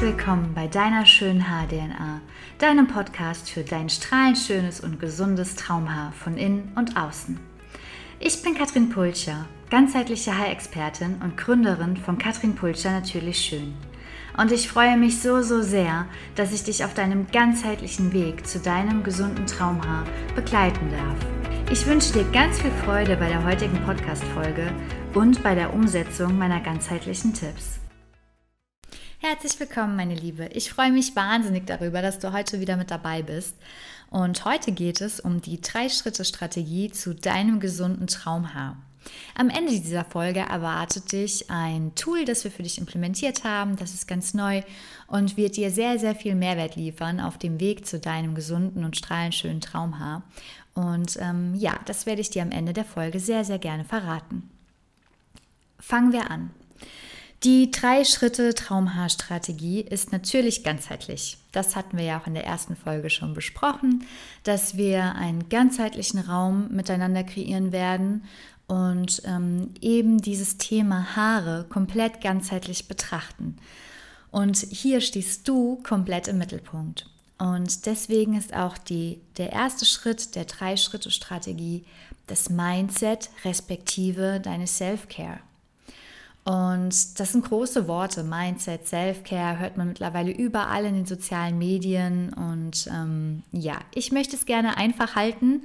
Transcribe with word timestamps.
Willkommen 0.00 0.54
bei 0.54 0.66
deiner 0.66 1.04
schönen 1.04 1.46
Haar-DNA, 1.50 2.22
deinem 2.56 2.86
Podcast 2.86 3.50
für 3.50 3.62
dein 3.62 3.90
strahlend 3.90 4.38
schönes 4.38 4.80
und 4.80 4.98
gesundes 4.98 5.56
Traumhaar 5.56 6.12
von 6.12 6.38
innen 6.38 6.72
und 6.74 6.96
außen. 6.96 7.38
Ich 8.18 8.42
bin 8.42 8.54
Katrin 8.54 8.88
Pulcher, 8.88 9.44
ganzheitliche 9.68 10.38
Haarexpertin 10.38 11.16
und 11.22 11.36
Gründerin 11.36 11.98
von 11.98 12.16
Katrin 12.16 12.54
Pulcher 12.54 12.92
Natürlich 12.92 13.40
Schön. 13.40 13.74
Und 14.38 14.52
ich 14.52 14.70
freue 14.70 14.96
mich 14.96 15.20
so, 15.20 15.42
so 15.42 15.60
sehr, 15.60 16.06
dass 16.34 16.54
ich 16.54 16.64
dich 16.64 16.82
auf 16.82 16.94
deinem 16.94 17.26
ganzheitlichen 17.30 18.14
Weg 18.14 18.46
zu 18.46 18.58
deinem 18.58 19.02
gesunden 19.02 19.44
Traumhaar 19.44 20.06
begleiten 20.34 20.90
darf. 20.90 21.18
Ich 21.70 21.86
wünsche 21.86 22.14
dir 22.14 22.24
ganz 22.32 22.58
viel 22.58 22.72
Freude 22.86 23.18
bei 23.18 23.28
der 23.28 23.44
heutigen 23.44 23.78
Podcast-Folge 23.84 24.72
und 25.12 25.42
bei 25.42 25.54
der 25.54 25.74
Umsetzung 25.74 26.38
meiner 26.38 26.60
ganzheitlichen 26.60 27.34
Tipps. 27.34 27.79
Herzlich 29.22 29.60
willkommen, 29.60 29.96
meine 29.96 30.14
Liebe. 30.14 30.48
Ich 30.54 30.70
freue 30.70 30.90
mich 30.90 31.14
wahnsinnig 31.14 31.66
darüber, 31.66 32.00
dass 32.00 32.20
du 32.20 32.32
heute 32.32 32.58
wieder 32.58 32.78
mit 32.78 32.90
dabei 32.90 33.20
bist. 33.20 33.54
Und 34.08 34.46
heute 34.46 34.72
geht 34.72 35.02
es 35.02 35.20
um 35.20 35.42
die 35.42 35.60
Drei-Schritte-Strategie 35.60 36.90
zu 36.90 37.14
deinem 37.14 37.60
gesunden 37.60 38.06
Traumhaar. 38.06 38.78
Am 39.34 39.50
Ende 39.50 39.72
dieser 39.72 40.06
Folge 40.06 40.40
erwartet 40.40 41.12
dich 41.12 41.50
ein 41.50 41.94
Tool, 41.96 42.24
das 42.24 42.44
wir 42.44 42.50
für 42.50 42.62
dich 42.62 42.78
implementiert 42.78 43.44
haben. 43.44 43.76
Das 43.76 43.92
ist 43.92 44.08
ganz 44.08 44.32
neu 44.32 44.62
und 45.06 45.36
wird 45.36 45.58
dir 45.58 45.70
sehr, 45.70 45.98
sehr 45.98 46.14
viel 46.14 46.34
Mehrwert 46.34 46.76
liefern 46.76 47.20
auf 47.20 47.36
dem 47.36 47.60
Weg 47.60 47.86
zu 47.86 47.98
deinem 48.00 48.34
gesunden 48.34 48.86
und 48.86 48.96
strahlend 48.96 49.34
schönen 49.34 49.60
Traumhaar. 49.60 50.22
Und 50.72 51.18
ähm, 51.20 51.54
ja, 51.56 51.78
das 51.84 52.06
werde 52.06 52.22
ich 52.22 52.30
dir 52.30 52.40
am 52.40 52.52
Ende 52.52 52.72
der 52.72 52.86
Folge 52.86 53.20
sehr, 53.20 53.44
sehr 53.44 53.58
gerne 53.58 53.84
verraten. 53.84 54.48
Fangen 55.78 56.10
wir 56.10 56.30
an. 56.30 56.52
Die 57.42 57.70
drei 57.70 58.04
Schritte 58.04 58.54
Traumhaarstrategie 58.54 59.80
ist 59.80 60.12
natürlich 60.12 60.62
ganzheitlich. 60.62 61.38
Das 61.52 61.74
hatten 61.74 61.96
wir 61.96 62.04
ja 62.04 62.20
auch 62.20 62.26
in 62.26 62.34
der 62.34 62.44
ersten 62.44 62.76
Folge 62.76 63.08
schon 63.08 63.32
besprochen, 63.32 64.04
dass 64.44 64.76
wir 64.76 65.14
einen 65.14 65.48
ganzheitlichen 65.48 66.20
Raum 66.20 66.68
miteinander 66.70 67.24
kreieren 67.24 67.72
werden 67.72 68.24
und 68.66 69.22
ähm, 69.24 69.70
eben 69.80 70.20
dieses 70.20 70.58
Thema 70.58 71.16
Haare 71.16 71.64
komplett 71.70 72.20
ganzheitlich 72.20 72.88
betrachten. 72.88 73.56
Und 74.30 74.58
hier 74.58 75.00
stehst 75.00 75.48
du 75.48 75.76
komplett 75.82 76.28
im 76.28 76.36
Mittelpunkt. 76.36 77.06
Und 77.38 77.86
deswegen 77.86 78.36
ist 78.36 78.54
auch 78.54 78.76
die, 78.76 79.18
der 79.38 79.50
erste 79.50 79.86
Schritt 79.86 80.34
der 80.34 80.44
Drei-Schritte-Strategie 80.44 81.86
das 82.26 82.50
Mindset 82.50 83.30
respektive 83.46 84.40
deine 84.40 84.66
Self-Care. 84.66 85.40
Und 86.50 87.20
das 87.20 87.30
sind 87.30 87.44
große 87.44 87.86
Worte. 87.86 88.24
Mindset, 88.24 88.84
Self-Care 88.84 89.60
hört 89.60 89.76
man 89.76 89.86
mittlerweile 89.86 90.32
überall 90.32 90.84
in 90.84 90.94
den 90.94 91.06
sozialen 91.06 91.58
Medien. 91.58 92.32
Und 92.32 92.88
ähm, 92.92 93.44
ja, 93.52 93.78
ich 93.94 94.10
möchte 94.10 94.34
es 94.34 94.46
gerne 94.46 94.76
einfach 94.76 95.14
halten 95.14 95.62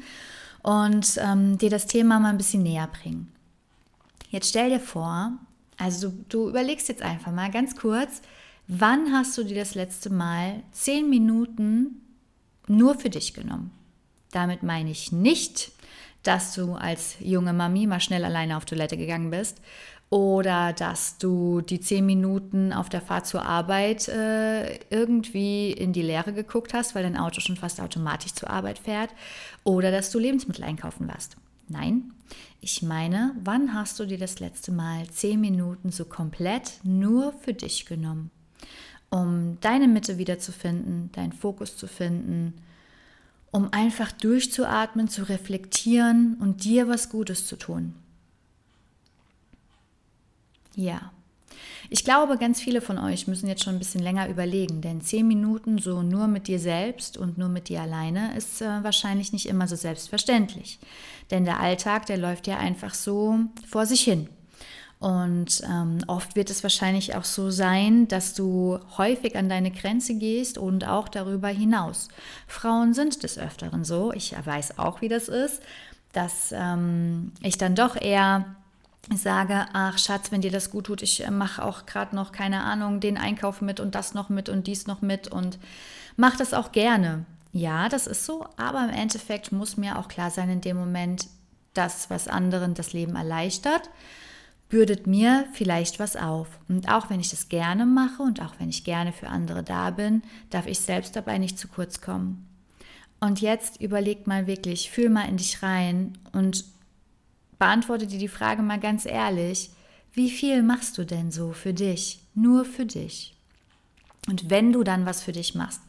und 0.61 1.17
ähm, 1.17 1.58
dir 1.58 1.72
das 1.72 1.88
Thema 1.88 2.19
mal 2.19 2.30
ein 2.30 2.38
bisschen 2.38 2.61
näher 2.61 2.88
bringen. 2.88 3.31
Jetzt 4.30 4.50
stell 4.50 4.69
dir 4.69 4.80
vor, 4.80 5.31
also 5.77 6.09
du, 6.09 6.25
du 6.30 6.50
überlegst 6.50 6.88
jetzt 6.88 7.02
einfach 7.02 7.31
mal 7.31 7.49
ganz 7.49 7.75
kurz, 7.75 8.22
wann 8.67 9.11
hast 9.11 9.36
du 9.39 9.44
dir 9.44 9.58
das 9.58 9.73
letzte 9.73 10.11
Mal 10.11 10.61
zehn 10.72 11.09
Minuten 11.09 11.99
nur 12.67 12.94
für 12.94 13.09
dich 13.09 13.33
genommen? 13.33 13.72
Damit 14.31 14.61
meine 14.61 14.92
ich 14.92 15.11
nicht, 15.11 15.72
dass 16.22 16.53
du 16.53 16.73
als 16.73 17.16
junge 17.20 17.53
Mami 17.53 17.88
mal 17.88 18.02
schnell 18.02 18.23
alleine 18.23 18.58
auf 18.58 18.66
Toilette 18.66 18.97
gegangen 18.97 19.31
bist 19.31 19.61
oder 20.09 20.72
dass 20.73 21.17
du 21.17 21.61
die 21.61 21.80
zehn 21.80 22.06
Minuten 22.06 22.72
auf 22.72 22.89
der 22.89 23.02
Fahrt 23.02 23.25
zur 23.25 23.44
Arbeit 23.45 24.08
äh, 24.08 24.75
irgendwie 24.89 25.72
in 25.72 25.94
die 25.94 26.03
Leere 26.03 26.31
geguckt 26.31 26.73
hast, 26.73 26.95
weil 26.95 27.04
dein 27.04 27.17
Auto 27.17 27.42
schon 27.42 27.58
fast 27.58 27.82
automatisch 27.82 28.33
zur 28.33 28.49
Arbeit 28.49 28.80
fährt 28.80 29.10
oder 29.64 29.92
dass 29.92 30.11
du 30.11 30.20
Lebensmittel 30.20 30.64
einkaufen 30.64 31.08
warst. 31.08 31.38
Nein, 31.67 32.14
ich 32.61 32.83
meine, 32.83 33.36
wann 33.43 33.73
hast 33.73 33.99
du 33.99 34.05
dir 34.05 34.20
das 34.20 34.39
letzte 34.39 34.71
Mal 34.71 35.08
zehn 35.10 35.42
Minuten 35.42 35.92
so 35.92 36.05
komplett 36.05 36.80
nur 36.83 37.33
für 37.33 37.54
dich 37.54 37.87
genommen, 37.87 38.30
um 39.10 39.58
deine 39.61 39.87
Mitte 39.87 40.20
wiederzufinden, 40.20 41.11
deinen 41.14 41.33
Fokus 41.33 41.77
zu 41.77 41.87
finden, 41.87 42.54
um 43.52 43.73
einfach 43.73 44.11
durchzuatmen, 44.11 45.08
zu 45.08 45.27
reflektieren 45.27 46.37
und 46.39 46.64
dir 46.64 46.87
was 46.87 47.10
Gutes 47.10 47.48
zu 47.48 47.55
tun. 47.55 47.95
Ja. 50.75 51.11
Ich 51.89 52.03
glaube, 52.03 52.37
ganz 52.37 52.61
viele 52.61 52.81
von 52.81 52.97
euch 52.97 53.27
müssen 53.27 53.47
jetzt 53.47 53.63
schon 53.63 53.75
ein 53.75 53.80
bisschen 53.80 54.02
länger 54.02 54.27
überlegen, 54.27 54.81
denn 54.81 55.02
zehn 55.02 55.27
Minuten 55.27 55.77
so 55.77 56.02
nur 56.02 56.27
mit 56.27 56.47
dir 56.47 56.59
selbst 56.59 57.17
und 57.17 57.37
nur 57.37 57.49
mit 57.49 57.69
dir 57.69 57.81
alleine 57.81 58.36
ist 58.36 58.61
äh, 58.61 58.83
wahrscheinlich 58.83 59.31
nicht 59.33 59.47
immer 59.47 59.67
so 59.67 59.75
selbstverständlich. 59.75 60.80
Denn 61.31 61.45
der 61.45 61.59
Alltag, 61.59 62.08
der 62.08 62.17
läuft 62.17 62.47
ja 62.47 62.58
einfach 62.58 62.93
so 62.93 63.39
vor 63.67 63.86
sich 63.86 64.02
hin. 64.02 64.30
Und 64.99 65.61
ähm, 65.65 65.99
oft 66.08 66.36
wird 66.36 66.49
es 66.49 66.63
wahrscheinlich 66.63 67.15
auch 67.15 67.25
so 67.25 67.52
sein, 67.52 68.07
dass 68.07 68.33
du 68.33 68.80
häufig 68.97 69.36
an 69.37 69.49
deine 69.49 69.69
Grenze 69.69 70.15
gehst 70.15 70.57
und 70.57 70.87
auch 70.87 71.09
darüber 71.09 71.49
hinaus. 71.49 72.07
Frauen 72.47 72.93
sind 72.93 73.21
des 73.21 73.37
Öfteren 73.37 73.83
so. 73.83 74.11
Ich 74.13 74.33
weiß 74.43 74.80
auch, 74.80 75.02
wie 75.02 75.09
das 75.09 75.27
ist, 75.27 75.61
dass 76.13 76.53
ähm, 76.53 77.33
ich 77.43 77.57
dann 77.57 77.75
doch 77.75 77.95
eher 78.02 78.55
sage, 79.14 79.66
ach 79.73 79.98
Schatz, 79.98 80.32
wenn 80.32 80.42
dir 80.42 80.52
das 80.52 80.71
gut 80.71 80.86
tut, 80.88 81.02
ich 81.02 81.26
äh, 81.26 81.32
mache 81.32 81.64
auch 81.64 81.86
gerade 81.86 82.16
noch, 82.16 82.32
keine 82.32 82.64
Ahnung, 82.64 82.99
den 82.99 83.17
Einkauf 83.17 83.61
mit 83.61 83.80
und 83.80 83.95
das 83.95 84.14
noch 84.14 84.30
mit 84.30 84.49
und 84.49 84.67
dies 84.67 84.88
noch 84.88 85.02
mit 85.02 85.27
und 85.27 85.60
mach 86.17 86.36
das 86.36 86.54
auch 86.54 86.71
gerne. 86.71 87.26
Ja, 87.52 87.88
das 87.88 88.08
ist 88.08 88.26
so, 88.26 88.45
aber 88.58 88.83
im 88.83 88.89
Endeffekt 88.89 89.52
muss 89.52 89.77
mir 89.77 89.98
auch 89.98 90.08
klar 90.08 90.32
sein 90.32 90.49
in 90.49 90.61
dem 90.61 90.77
Moment, 90.77 91.27
das, 91.73 92.10
was 92.10 92.27
anderen 92.27 92.73
das 92.73 92.93
Leben 92.93 93.16
erleichtert, 93.16 93.89
bürdet 94.70 95.08
mir 95.08 95.45
vielleicht 95.54 95.99
was 95.99 96.16
auf. 96.16 96.48
Und 96.67 96.89
auch 96.92 97.10
wenn 97.10 97.20
ich 97.20 97.30
das 97.30 97.49
gerne 97.49 97.86
mache 97.86 98.23
und 98.23 98.42
auch 98.42 98.55
wenn 98.60 98.70
ich 98.70 98.83
gerne 98.83 99.14
für 99.14 99.27
andere 99.27 99.64
da 99.64 99.92
bin, 99.92 100.23
darf 100.49 100.66
ich 100.66 100.80
selbst 100.80 101.16
dabei 101.16 101.37
nicht 101.37 101.60
zu 101.60 101.67
kurz 101.67 102.02
kommen. 102.02 102.48
Und 103.20 103.42
jetzt 103.42 103.80
überleg 103.80 104.27
mal 104.27 104.48
wirklich, 104.48 104.89
fühl 104.92 105.10
mal 105.10 105.27
in 105.30 105.37
dich 105.37 105.64
rein 105.64 106.17
und 106.33 106.66
beantworte 107.60 108.08
dir 108.08 108.20
die 108.20 108.27
Frage 108.27 108.61
mal 108.61 108.80
ganz 108.80 109.05
ehrlich, 109.05 109.70
wie 110.14 110.30
viel 110.30 110.64
machst 110.64 110.98
du 110.98 111.05
denn 111.05 111.32
so 111.32 111.52
für 111.52 111.73
dich, 111.73 112.20
nur 112.33 112.66
für 112.66 112.86
dich? 112.86 113.33
Und 114.27 114.49
wenn 114.49 114.71
du 114.71 114.83
dann 114.83 115.05
was 115.05 115.21
für 115.21 115.32
dich 115.32 115.55
machst, 115.55 115.82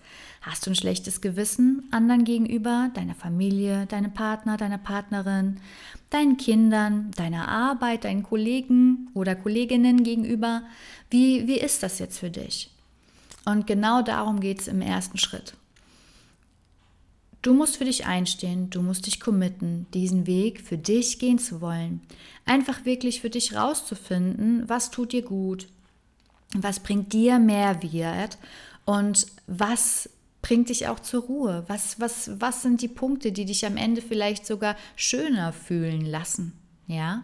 hast 0.43 0.67
du 0.67 0.71
ein 0.71 0.77
schlechtes 0.77 1.21
Gewissen 1.21 1.85
anderen 1.91 2.25
gegenüber, 2.25 2.91
deiner 2.95 3.15
Familie, 3.15 3.87
deinem 3.87 4.13
Partner, 4.13 4.57
deiner 4.57 4.79
Partnerin, 4.79 5.59
deinen 6.11 6.37
Kindern, 6.37 7.11
deiner 7.17 7.49
Arbeit, 7.49 8.05
deinen 8.05 8.23
Kollegen 8.23 9.09
oder 9.15 9.35
Kolleginnen 9.35 10.05
gegenüber? 10.05 10.63
Wie, 11.11 11.47
wie 11.47 11.59
ist 11.59 11.83
das 11.83 11.99
jetzt 11.99 12.19
für 12.19 12.31
dich? 12.31 12.71
Und 13.45 13.67
genau 13.67 14.03
darum 14.03 14.41
geht 14.41 14.61
es 14.61 14.69
im 14.69 14.83
ersten 14.83 15.19
Schritt. 15.19 15.55
Du 17.47 17.55
musst 17.55 17.77
für 17.77 17.85
dich 17.85 18.07
einstehen, 18.07 18.71
du 18.71 18.83
musst 18.83 19.07
dich 19.07 19.21
committen, 19.21 19.87
diesen 19.95 20.27
Weg 20.27 20.61
für 20.61 20.77
dich 20.77 21.21
gehen 21.21 21.39
zu 21.39 21.61
wollen. 21.61 22.01
Einfach 22.45 22.85
wirklich 22.85 23.21
für 23.21 23.31
dich 23.31 23.55
rauszufinden, 23.55 24.69
was 24.69 24.91
tut 24.91 25.13
dir 25.13 25.23
gut, 25.23 25.69
was 26.57 26.81
bringt 26.81 27.13
dir 27.13 27.39
Mehrwert 27.39 28.37
und 28.85 29.29
was 29.47 30.11
bringt 30.43 30.71
dich 30.71 30.89
auch 30.89 30.99
zur 30.99 31.23
Ruhe. 31.23 31.63
Was, 31.69 32.01
was, 32.01 32.33
was 32.41 32.63
sind 32.63 32.83
die 32.83 32.89
Punkte, 32.89 33.31
die 33.31 33.45
dich 33.45 33.65
am 33.65 33.77
Ende 33.77 34.03
vielleicht 34.03 34.45
sogar 34.45 34.75
schöner 34.97 35.53
fühlen 35.53 36.05
lassen? 36.05 36.53
Ja. 36.89 37.23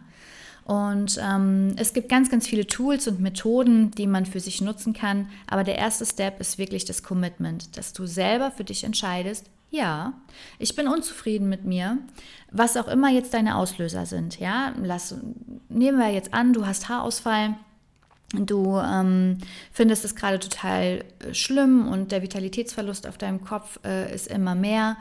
Und 0.65 1.19
ähm, 1.21 1.75
es 1.79 1.95
gibt 1.95 2.09
ganz, 2.09 2.31
ganz 2.31 2.47
viele 2.47 2.69
Tools 2.69 3.09
und 3.09 3.19
Methoden, 3.19 3.91
die 3.91 4.07
man 4.07 4.25
für 4.25 4.39
sich 4.39 4.61
nutzen 4.61 4.93
kann. 4.93 5.29
Aber 5.49 5.65
der 5.65 5.79
erste 5.79 6.07
Step 6.07 6.39
ist 6.39 6.59
wirklich 6.59 6.85
das 6.85 7.03
Commitment, 7.03 7.77
dass 7.77 7.93
du 7.93 8.07
selber 8.07 8.53
für 8.53 8.63
dich 8.63 8.85
entscheidest, 8.85 9.51
ja, 9.73 10.13
ich 10.59 10.77
bin 10.77 10.87
unzufrieden 10.87 11.49
mit 11.49 11.65
mir, 11.65 11.97
was 12.51 12.77
auch 12.77 12.89
immer 12.89 13.11
jetzt 13.11 13.33
deine 13.33 13.57
Auslöser 13.57 14.05
sind. 14.05 14.39
Ja, 14.39 14.75
lass, 14.81 15.17
nehmen 15.71 15.99
wir 15.99 16.11
jetzt 16.11 16.35
an, 16.35 16.53
du 16.53 16.67
hast 16.67 16.91
Haarausfall. 16.91 17.57
Du 18.35 18.79
ähm, 18.79 19.39
findest 19.73 20.05
es 20.05 20.15
gerade 20.15 20.39
total 20.39 21.05
äh, 21.19 21.35
schlimm 21.35 21.89
und 21.89 22.13
der 22.13 22.23
Vitalitätsverlust 22.23 23.07
auf 23.07 23.19
deinem 23.19 23.45
Kopf 23.45 23.79
äh, 23.85 24.15
ist 24.15 24.29
immer 24.29 24.55
mehr. 24.55 24.97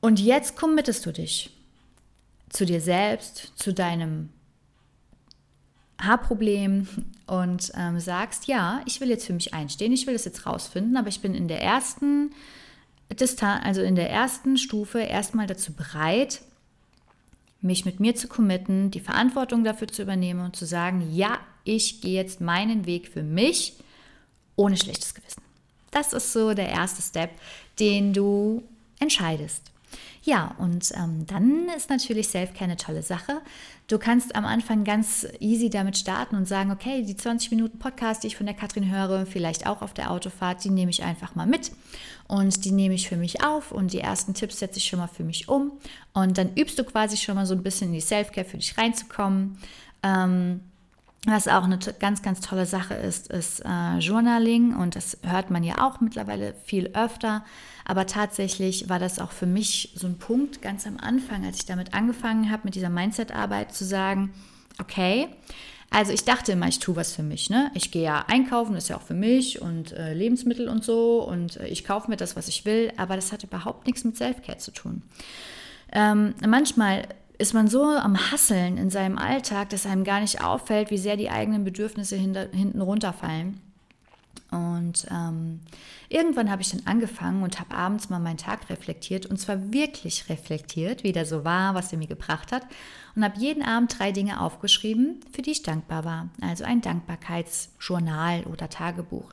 Und 0.00 0.20
jetzt 0.20 0.56
committest 0.56 1.04
du 1.06 1.12
dich 1.12 1.50
zu 2.50 2.66
dir 2.66 2.80
selbst, 2.80 3.52
zu 3.56 3.72
deinem 3.72 4.28
Haarproblem 5.98 6.88
und 7.26 7.72
ähm, 7.74 8.00
sagst, 8.00 8.48
ja, 8.48 8.82
ich 8.86 9.00
will 9.00 9.08
jetzt 9.08 9.26
für 9.26 9.32
mich 9.32 9.54
einstehen, 9.54 9.92
ich 9.92 10.06
will 10.06 10.14
es 10.14 10.24
jetzt 10.24 10.46
rausfinden, 10.46 10.96
aber 10.96 11.08
ich 11.08 11.20
bin 11.20 11.34
in 11.34 11.48
der 11.48 11.62
ersten 11.62 12.32
Distan 13.14 13.62
also 13.62 13.82
in 13.82 13.94
der 13.94 14.10
ersten 14.10 14.56
Stufe 14.56 15.00
erstmal 15.00 15.46
dazu 15.46 15.72
bereit, 15.72 16.42
mich 17.60 17.84
mit 17.84 18.00
mir 18.00 18.14
zu 18.14 18.28
committen, 18.28 18.90
die 18.90 19.00
Verantwortung 19.00 19.64
dafür 19.64 19.88
zu 19.88 20.02
übernehmen 20.02 20.44
und 20.44 20.56
zu 20.56 20.66
sagen, 20.66 21.08
ja, 21.12 21.38
ich 21.64 22.00
gehe 22.00 22.14
jetzt 22.14 22.40
meinen 22.40 22.86
Weg 22.86 23.08
für 23.08 23.22
mich 23.22 23.74
ohne 24.56 24.76
schlechtes 24.76 25.14
Gewissen. 25.14 25.42
Das 25.90 26.12
ist 26.12 26.32
so 26.32 26.54
der 26.54 26.68
erste 26.68 27.02
Step, 27.02 27.30
den 27.78 28.12
du 28.12 28.62
entscheidest. 28.98 29.71
Ja, 30.24 30.54
und 30.58 30.92
ähm, 30.94 31.26
dann 31.26 31.68
ist 31.76 31.90
natürlich 31.90 32.28
Selfcare 32.28 32.64
eine 32.64 32.76
tolle 32.76 33.02
Sache. 33.02 33.40
Du 33.88 33.98
kannst 33.98 34.36
am 34.36 34.44
Anfang 34.44 34.84
ganz 34.84 35.26
easy 35.40 35.68
damit 35.68 35.96
starten 35.96 36.36
und 36.36 36.46
sagen, 36.46 36.70
okay, 36.70 37.02
die 37.02 37.16
20 37.16 37.50
Minuten 37.50 37.80
Podcast, 37.80 38.22
die 38.22 38.28
ich 38.28 38.36
von 38.36 38.46
der 38.46 38.54
Katrin 38.54 38.88
höre, 38.88 39.26
vielleicht 39.26 39.66
auch 39.66 39.82
auf 39.82 39.94
der 39.94 40.12
Autofahrt, 40.12 40.62
die 40.62 40.70
nehme 40.70 40.90
ich 40.90 41.02
einfach 41.02 41.34
mal 41.34 41.46
mit 41.46 41.72
und 42.28 42.64
die 42.64 42.70
nehme 42.70 42.94
ich 42.94 43.08
für 43.08 43.16
mich 43.16 43.44
auf 43.44 43.72
und 43.72 43.92
die 43.92 43.98
ersten 43.98 44.32
Tipps 44.32 44.60
setze 44.60 44.78
ich 44.78 44.84
schon 44.84 45.00
mal 45.00 45.08
für 45.08 45.24
mich 45.24 45.48
um 45.48 45.72
und 46.14 46.38
dann 46.38 46.54
übst 46.54 46.78
du 46.78 46.84
quasi 46.84 47.16
schon 47.16 47.34
mal 47.34 47.46
so 47.46 47.54
ein 47.54 47.64
bisschen 47.64 47.88
in 47.88 47.94
die 47.94 48.00
Selfcare 48.00 48.46
für 48.46 48.58
dich 48.58 48.78
reinzukommen. 48.78 49.58
Ähm, 50.04 50.60
was 51.24 51.46
auch 51.46 51.64
eine 51.64 51.78
ganz, 52.00 52.22
ganz 52.22 52.40
tolle 52.40 52.66
Sache 52.66 52.94
ist, 52.94 53.28
ist 53.28 53.64
äh, 53.64 53.98
Journaling 53.98 54.74
und 54.74 54.96
das 54.96 55.18
hört 55.22 55.50
man 55.50 55.62
ja 55.62 55.86
auch 55.86 56.00
mittlerweile 56.00 56.54
viel 56.64 56.90
öfter. 56.94 57.44
Aber 57.84 58.06
tatsächlich 58.06 58.88
war 58.88 58.98
das 58.98 59.20
auch 59.20 59.30
für 59.30 59.46
mich 59.46 59.92
so 59.94 60.06
ein 60.06 60.18
Punkt 60.18 60.62
ganz 60.62 60.86
am 60.86 60.96
Anfang, 60.98 61.44
als 61.44 61.58
ich 61.58 61.66
damit 61.66 61.94
angefangen 61.94 62.50
habe, 62.50 62.62
mit 62.64 62.74
dieser 62.74 62.90
Mindset-Arbeit 62.90 63.72
zu 63.72 63.84
sagen, 63.84 64.32
okay, 64.80 65.28
also 65.90 66.12
ich 66.12 66.24
dachte 66.24 66.52
immer, 66.52 66.68
ich 66.68 66.78
tue 66.78 66.96
was 66.96 67.14
für 67.14 67.22
mich. 67.22 67.50
Ne? 67.50 67.70
Ich 67.74 67.90
gehe 67.90 68.02
ja 68.02 68.24
einkaufen, 68.26 68.74
das 68.74 68.84
ist 68.84 68.88
ja 68.88 68.96
auch 68.96 69.02
für 69.02 69.14
mich 69.14 69.60
und 69.60 69.92
äh, 69.92 70.14
Lebensmittel 70.14 70.68
und 70.68 70.82
so 70.82 71.22
und 71.22 71.58
äh, 71.58 71.68
ich 71.68 71.84
kaufe 71.84 72.10
mir 72.10 72.16
das, 72.16 72.34
was 72.34 72.48
ich 72.48 72.64
will, 72.64 72.92
aber 72.96 73.14
das 73.14 73.30
hat 73.30 73.44
überhaupt 73.44 73.86
nichts 73.86 74.02
mit 74.02 74.16
Selfcare 74.16 74.58
zu 74.58 74.72
tun. 74.72 75.02
Ähm, 75.92 76.34
manchmal 76.46 77.06
ist 77.42 77.54
man 77.54 77.66
so 77.66 77.82
am 77.82 78.30
Hasseln 78.30 78.76
in 78.76 78.88
seinem 78.88 79.18
Alltag, 79.18 79.70
dass 79.70 79.84
einem 79.84 80.04
gar 80.04 80.20
nicht 80.20 80.44
auffällt, 80.44 80.92
wie 80.92 80.96
sehr 80.96 81.16
die 81.16 81.28
eigenen 81.28 81.64
Bedürfnisse 81.64 82.14
hinter, 82.14 82.48
hinten 82.52 82.80
runterfallen. 82.80 83.60
Und 84.52 85.06
ähm, 85.10 85.60
irgendwann 86.08 86.50
habe 86.50 86.62
ich 86.62 86.70
dann 86.70 86.82
angefangen 86.84 87.42
und 87.42 87.58
habe 87.58 87.74
abends 87.74 88.10
mal 88.10 88.20
meinen 88.20 88.36
Tag 88.36 88.70
reflektiert 88.70 89.26
und 89.26 89.38
zwar 89.38 89.72
wirklich 89.72 90.28
reflektiert, 90.28 91.02
wie 91.02 91.10
der 91.10 91.26
so 91.26 91.44
war, 91.44 91.74
was 91.74 91.90
er 91.90 91.98
mir 91.98 92.06
gebracht 92.06 92.52
hat 92.52 92.62
und 93.16 93.24
habe 93.24 93.40
jeden 93.40 93.64
Abend 93.64 93.98
drei 93.98 94.12
Dinge 94.12 94.40
aufgeschrieben, 94.40 95.18
für 95.32 95.42
die 95.42 95.50
ich 95.52 95.62
dankbar 95.62 96.04
war. 96.04 96.28
Also 96.40 96.62
ein 96.62 96.80
Dankbarkeitsjournal 96.80 98.44
oder 98.44 98.68
Tagebuch. 98.68 99.32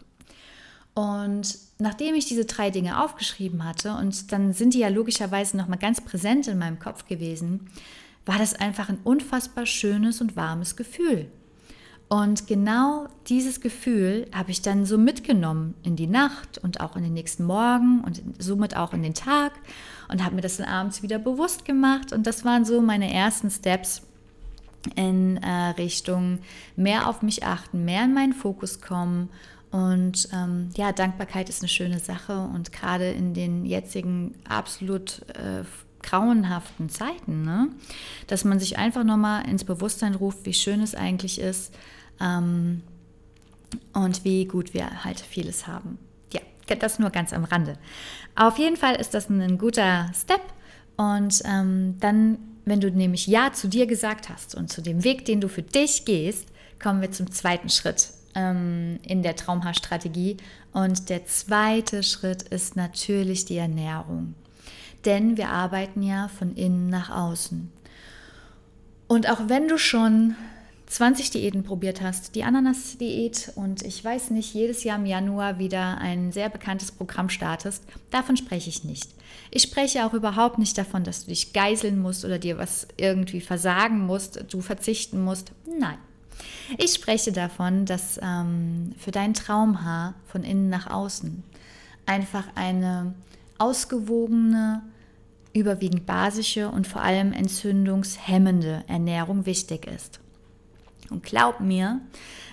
Und 1.00 1.58
nachdem 1.78 2.14
ich 2.14 2.26
diese 2.26 2.44
drei 2.44 2.72
Dinge 2.72 3.02
aufgeschrieben 3.02 3.64
hatte, 3.64 3.94
und 3.94 4.34
dann 4.34 4.52
sind 4.52 4.74
die 4.74 4.80
ja 4.80 4.90
logischerweise 4.90 5.56
nochmal 5.56 5.78
ganz 5.78 6.02
präsent 6.02 6.50
in 6.50 6.60
meinem 6.60 6.78
Kopf 6.78 7.08
gewesen, 7.08 7.70
war 8.26 8.38
das 8.38 8.54
einfach 8.54 8.90
ein 8.90 9.00
unfassbar 9.06 9.66
schönes 9.66 10.20
und 10.20 10.36
warmes 10.36 10.76
Gefühl. 10.76 11.32
Und 12.10 12.48
genau 12.48 13.08
dieses 13.30 13.62
Gefühl 13.62 14.28
habe 14.36 14.52
ich 14.52 14.62
dann 14.62 14.86
so 14.86 14.98
mitgenommen 14.98 15.74
in 15.84 15.96
die 15.96 16.06
Nacht 16.06 16.58
und 16.58 16.82
auch 16.82 16.98
in 16.98 17.04
den 17.04 17.14
nächsten 17.14 17.46
Morgen 17.46 18.02
und 18.02 18.22
somit 18.38 18.76
auch 18.76 18.92
in 18.92 19.02
den 19.02 19.14
Tag 19.14 19.54
und 20.10 20.26
habe 20.26 20.36
mir 20.36 20.42
das 20.42 20.58
dann 20.58 20.68
abends 20.68 21.02
wieder 21.02 21.18
bewusst 21.18 21.64
gemacht. 21.64 22.12
Und 22.12 22.28
das 22.28 22.44
waren 22.44 22.66
so 22.66 22.82
meine 22.82 23.14
ersten 23.14 23.50
Steps 23.50 24.02
in 24.96 25.38
äh, 25.38 25.70
Richtung 25.78 26.40
mehr 26.76 27.08
auf 27.08 27.22
mich 27.22 27.46
achten, 27.46 27.86
mehr 27.86 28.04
in 28.04 28.14
meinen 28.14 28.34
Fokus 28.34 28.82
kommen 28.82 29.30
und 29.72 30.30
ähm, 30.34 30.70
ja, 30.76 30.92
Dankbarkeit 30.92 31.50
ist 31.50 31.62
eine 31.62 31.70
schöne 31.70 32.00
Sache 32.00 32.40
und 32.40 32.72
gerade 32.72 33.12
in 33.12 33.34
den 33.34 33.66
jetzigen 33.66 34.34
absolut 34.48 35.22
äh, 35.36 35.64
grauenhaften 36.02 36.90
Zeiten, 36.90 37.44
ne? 37.44 37.70
dass 38.28 38.46
man 38.46 38.60
sich 38.60 38.78
einfach 38.78 39.04
nochmal 39.04 39.48
ins 39.48 39.64
Bewusstsein 39.64 40.16
ruft, 40.16 40.46
wie 40.46 40.54
schön 40.54 40.82
es 40.82 40.96
eigentlich 40.96 41.40
ist 41.40 41.74
ähm, 42.20 42.82
und 43.94 44.24
wie 44.24 44.46
gut 44.46 44.74
wir 44.74 45.04
halt 45.04 45.20
vieles 45.20 45.68
haben. 45.68 46.00
Ja, 46.34 46.42
das 46.76 46.98
nur 46.98 47.12
ganz 47.12 47.32
am 47.32 47.44
Rande. 47.44 47.78
Auf 48.36 48.58
jeden 48.58 48.78
Fall 48.78 48.96
ist 48.96 49.14
das 49.14 49.30
ein 49.30 49.58
guter 49.60 50.10
Step 50.16 50.42
und 50.98 51.44
ähm, 51.46 51.98
dann, 52.00 52.40
wenn 52.66 52.82
du 52.82 52.90
nämlich 52.90 53.28
Ja 53.28 53.54
zu 53.54 53.68
dir 53.68 53.86
gesagt 53.86 54.30
hast 54.30 54.56
und 54.56 54.72
zu 54.72 54.82
dem 54.82 55.04
Weg, 55.04 55.26
den 55.26 55.42
du 55.42 55.48
für 55.48 55.62
dich 55.62 56.06
gehst, 56.06 56.48
kommen 56.82 57.02
wir 57.02 57.12
zum 57.12 57.30
zweiten 57.32 57.70
Schritt 57.70 58.10
ähm, 58.36 59.00
in 59.04 59.24
der 59.24 59.36
Traumhaarstrategie. 59.36 60.38
Und 60.72 61.10
der 61.10 61.26
zweite 61.26 62.04
Schritt 62.04 62.44
ist 62.44 62.76
natürlich 62.76 63.46
die 63.46 63.58
Ernährung. 63.58 64.36
Denn 65.06 65.38
wir 65.38 65.50
arbeiten 65.50 66.04
ja 66.04 66.28
von 66.28 66.56
innen 66.56 66.90
nach 66.90 67.10
außen. 67.10 67.72
Und 69.08 69.30
auch 69.30 69.42
wenn 69.48 69.68
du 69.68 69.78
schon 69.78 70.36
20 70.90 71.30
Diäten 71.30 71.64
probiert 71.64 72.02
hast, 72.02 72.34
die 72.36 72.44
Ananas-Diät 72.44 73.54
und 73.56 73.84
ich 73.84 74.04
weiß 74.04 74.32
nicht, 74.32 74.54
jedes 74.56 74.84
Jahr 74.84 74.98
im 74.98 75.06
Januar 75.06 75.60
wieder 75.60 76.00
ein 76.00 76.32
sehr 76.32 76.50
bekanntes 76.50 76.92
Programm 76.92 77.30
startest, 77.30 77.84
davon 78.10 78.38
spreche 78.38 78.70
ich 78.70 78.84
nicht. 78.84 79.10
Ich 79.52 79.64
spreche 79.64 80.06
auch 80.06 80.14
überhaupt 80.14 80.58
nicht 80.58 80.78
davon, 80.78 81.04
dass 81.04 81.26
du 81.26 81.30
dich 81.30 81.54
geiseln 81.54 82.00
musst 82.00 82.26
oder 82.26 82.40
dir 82.40 82.58
was 82.58 82.88
irgendwie 82.98 83.40
versagen 83.40 84.00
musst, 84.00 84.44
du 84.52 84.62
verzichten 84.62 85.24
musst. 85.24 85.52
Nein. 85.80 86.00
Ich 86.78 86.94
spreche 86.94 87.32
davon, 87.32 87.86
dass 87.86 88.20
ähm, 88.22 88.94
für 88.98 89.12
dein 89.12 89.34
Traumhaar 89.34 90.14
von 90.26 90.44
innen 90.44 90.70
nach 90.70 90.90
außen 90.90 91.44
einfach 92.06 92.46
eine 92.56 93.14
ausgewogene, 93.58 94.82
überwiegend 95.54 96.06
basische 96.06 96.70
und 96.70 96.88
vor 96.88 97.02
allem 97.02 97.34
entzündungshemmende 97.34 98.84
Ernährung 98.88 99.46
wichtig 99.46 99.88
ist. 99.88 100.20
Und 101.10 101.24
glaub 101.24 101.60
mir, 101.60 102.02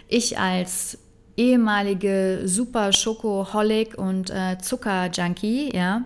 ich 0.09 0.39
als 0.39 0.99
ehemalige 1.37 2.43
super 2.45 2.93
Schokoholic 2.93 3.99
und 3.99 4.31
äh, 4.31 4.57
Zuckerjunkie, 4.59 5.75
ja, 5.75 6.05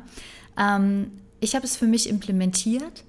ähm, 0.58 1.12
ich 1.40 1.54
habe 1.54 1.64
es 1.64 1.76
für 1.76 1.86
mich 1.86 2.08
implementiert 2.08 3.04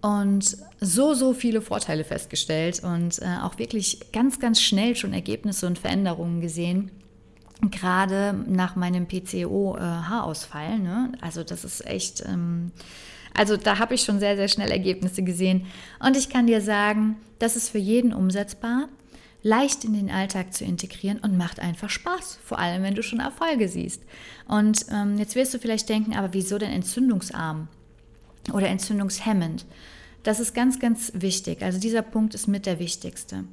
und 0.00 0.56
so, 0.80 1.14
so 1.14 1.34
viele 1.34 1.60
Vorteile 1.60 2.04
festgestellt 2.04 2.82
und 2.82 3.20
äh, 3.20 3.36
auch 3.42 3.58
wirklich 3.58 4.12
ganz, 4.12 4.38
ganz 4.38 4.60
schnell 4.60 4.96
schon 4.96 5.12
Ergebnisse 5.12 5.66
und 5.66 5.78
Veränderungen 5.78 6.40
gesehen. 6.40 6.90
Gerade 7.70 8.34
nach 8.48 8.76
meinem 8.76 9.06
PCO-Haarausfall. 9.06 10.74
Äh, 10.74 10.78
ne? 10.78 11.12
Also 11.20 11.44
das 11.44 11.64
ist 11.64 11.86
echt, 11.86 12.24
ähm, 12.26 12.72
also 13.34 13.58
da 13.58 13.78
habe 13.78 13.94
ich 13.94 14.02
schon 14.02 14.20
sehr, 14.20 14.36
sehr 14.36 14.48
schnell 14.48 14.70
Ergebnisse 14.70 15.22
gesehen. 15.22 15.66
Und 15.98 16.16
ich 16.16 16.30
kann 16.30 16.46
dir 16.46 16.62
sagen, 16.62 17.16
das 17.38 17.56
ist 17.56 17.68
für 17.68 17.78
jeden 17.78 18.14
umsetzbar, 18.14 18.88
leicht 19.42 19.84
in 19.84 19.92
den 19.92 20.10
Alltag 20.10 20.54
zu 20.54 20.64
integrieren 20.64 21.18
und 21.18 21.36
macht 21.36 21.60
einfach 21.60 21.90
Spaß, 21.90 22.38
vor 22.42 22.58
allem 22.58 22.82
wenn 22.82 22.94
du 22.94 23.02
schon 23.02 23.20
Erfolge 23.20 23.68
siehst. 23.68 24.02
Und 24.48 24.86
ähm, 24.90 25.18
jetzt 25.18 25.34
wirst 25.34 25.52
du 25.52 25.58
vielleicht 25.58 25.90
denken, 25.90 26.14
aber 26.14 26.32
wieso 26.32 26.56
denn 26.56 26.72
entzündungsarm? 26.72 27.68
Oder 28.52 28.68
entzündungshemmend. 28.68 29.66
Das 30.22 30.38
ist 30.38 30.54
ganz, 30.54 30.78
ganz 30.78 31.12
wichtig. 31.14 31.62
Also 31.62 31.80
dieser 31.80 32.02
Punkt 32.02 32.34
ist 32.34 32.46
mit 32.46 32.66
der 32.66 32.78
wichtigste. 32.78 33.44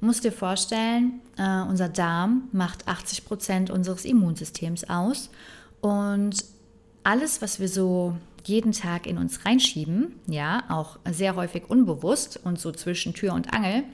Musst 0.00 0.24
dir 0.24 0.32
vorstellen, 0.32 1.20
äh, 1.36 1.62
unser 1.62 1.88
Darm 1.88 2.48
macht 2.52 2.86
80 2.86 3.24
Prozent 3.24 3.70
unseres 3.70 4.04
Immunsystems 4.04 4.84
aus 4.88 5.30
und 5.80 6.44
alles, 7.04 7.42
was 7.42 7.58
wir 7.58 7.68
so 7.68 8.16
jeden 8.44 8.72
Tag 8.72 9.06
in 9.06 9.18
uns 9.18 9.44
reinschieben, 9.44 10.14
ja, 10.26 10.64
auch 10.68 10.98
sehr 11.10 11.36
häufig 11.36 11.68
unbewusst 11.68 12.40
und 12.42 12.58
so 12.58 12.72
zwischen 12.72 13.14
Tür 13.14 13.34
und 13.34 13.52
Angel, 13.52 13.84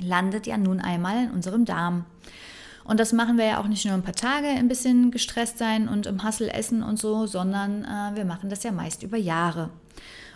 landet 0.00 0.46
ja 0.46 0.56
nun 0.56 0.80
einmal 0.80 1.24
in 1.24 1.30
unserem 1.30 1.64
Darm. 1.64 2.04
Und 2.84 3.00
das 3.00 3.12
machen 3.12 3.38
wir 3.38 3.46
ja 3.46 3.60
auch 3.60 3.66
nicht 3.66 3.84
nur 3.86 3.94
ein 3.94 4.02
paar 4.02 4.14
Tage 4.14 4.46
ein 4.46 4.68
bisschen 4.68 5.10
gestresst 5.10 5.58
sein 5.58 5.88
und 5.88 6.06
im 6.06 6.22
Hassel 6.22 6.48
essen 6.48 6.82
und 6.82 6.98
so, 6.98 7.26
sondern 7.26 7.84
äh, 7.84 8.16
wir 8.16 8.26
machen 8.26 8.50
das 8.50 8.62
ja 8.62 8.72
meist 8.72 9.02
über 9.02 9.16
Jahre. 9.16 9.70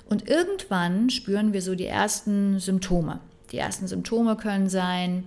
Und 0.08 0.28
irgendwann 0.28 1.10
spüren 1.10 1.52
wir 1.52 1.60
so 1.60 1.74
die 1.74 1.86
ersten 1.86 2.58
Symptome. 2.58 3.20
Die 3.52 3.58
ersten 3.58 3.86
Symptome 3.86 4.36
können 4.36 4.70
sein 4.70 5.26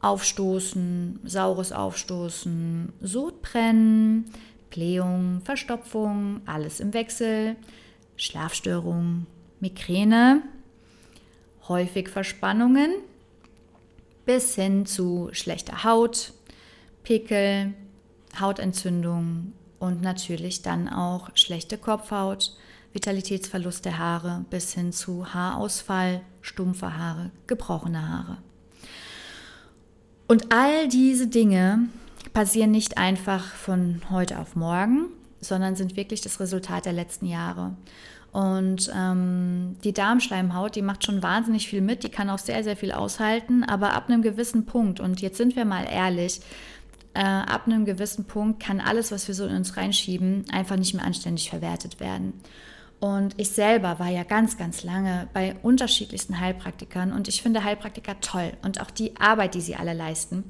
Aufstoßen, 0.00 1.20
saures 1.24 1.72
Aufstoßen, 1.72 2.92
Sodbrennen, 3.02 4.24
Blähung, 4.70 5.42
Verstopfung, 5.44 6.40
alles 6.46 6.80
im 6.80 6.94
Wechsel, 6.94 7.56
Schlafstörung, 8.16 9.26
Migräne, 9.60 10.40
häufig 11.68 12.08
Verspannungen 12.08 12.92
bis 14.30 14.54
hin 14.54 14.86
zu 14.86 15.28
schlechter 15.32 15.82
Haut, 15.82 16.32
Pickel, 17.02 17.74
Hautentzündung 18.38 19.54
und 19.80 20.02
natürlich 20.02 20.62
dann 20.62 20.88
auch 20.88 21.30
schlechte 21.34 21.76
Kopfhaut, 21.76 22.56
Vitalitätsverlust 22.92 23.84
der 23.84 23.98
Haare 23.98 24.44
bis 24.48 24.72
hin 24.72 24.92
zu 24.92 25.34
Haarausfall, 25.34 26.20
stumpfe 26.42 26.96
Haare, 26.96 27.32
gebrochene 27.48 28.08
Haare. 28.08 28.36
Und 30.28 30.52
all 30.52 30.86
diese 30.86 31.26
Dinge 31.26 31.88
passieren 32.32 32.70
nicht 32.70 32.98
einfach 32.98 33.44
von 33.44 34.00
heute 34.10 34.38
auf 34.38 34.54
morgen, 34.54 35.06
sondern 35.40 35.74
sind 35.74 35.96
wirklich 35.96 36.20
das 36.20 36.38
Resultat 36.38 36.86
der 36.86 36.92
letzten 36.92 37.26
Jahre. 37.26 37.76
Und 38.32 38.92
ähm, 38.94 39.76
die 39.82 39.92
Darmschleimhaut, 39.92 40.76
die 40.76 40.82
macht 40.82 41.04
schon 41.04 41.22
wahnsinnig 41.22 41.68
viel 41.68 41.80
mit, 41.80 42.04
die 42.04 42.10
kann 42.10 42.30
auch 42.30 42.38
sehr, 42.38 42.62
sehr 42.62 42.76
viel 42.76 42.92
aushalten, 42.92 43.64
aber 43.64 43.94
ab 43.94 44.08
einem 44.08 44.22
gewissen 44.22 44.66
Punkt, 44.66 45.00
und 45.00 45.20
jetzt 45.20 45.36
sind 45.36 45.56
wir 45.56 45.64
mal 45.64 45.84
ehrlich, 45.90 46.40
äh, 47.14 47.24
ab 47.24 47.62
einem 47.66 47.84
gewissen 47.84 48.26
Punkt 48.26 48.62
kann 48.62 48.80
alles, 48.80 49.10
was 49.10 49.26
wir 49.26 49.34
so 49.34 49.46
in 49.46 49.56
uns 49.56 49.76
reinschieben, 49.76 50.44
einfach 50.52 50.76
nicht 50.76 50.94
mehr 50.94 51.04
anständig 51.04 51.50
verwertet 51.50 51.98
werden. 51.98 52.34
Und 53.00 53.34
ich 53.38 53.50
selber 53.50 53.98
war 53.98 54.10
ja 54.10 54.22
ganz, 54.22 54.58
ganz 54.58 54.84
lange 54.84 55.26
bei 55.32 55.56
unterschiedlichsten 55.62 56.38
Heilpraktikern 56.38 57.12
und 57.12 57.26
ich 57.26 57.42
finde 57.42 57.64
Heilpraktiker 57.64 58.20
toll 58.20 58.52
und 58.62 58.80
auch 58.80 58.90
die 58.90 59.16
Arbeit, 59.16 59.54
die 59.54 59.62
sie 59.62 59.74
alle 59.74 59.94
leisten. 59.94 60.44